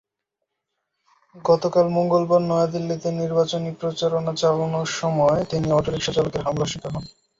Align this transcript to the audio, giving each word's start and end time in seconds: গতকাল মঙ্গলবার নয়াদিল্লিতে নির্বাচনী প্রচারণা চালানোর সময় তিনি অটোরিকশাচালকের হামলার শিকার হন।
গতকাল 1.45 1.85
মঙ্গলবার 1.97 2.41
নয়াদিল্লিতে 2.43 3.09
নির্বাচনী 3.21 3.69
প্রচারণা 3.79 4.31
চালানোর 4.35 4.89
সময় 4.99 5.39
তিনি 5.51 5.67
অটোরিকশাচালকের 5.71 6.45
হামলার 6.45 6.71
শিকার 6.71 6.91
হন। 6.95 7.05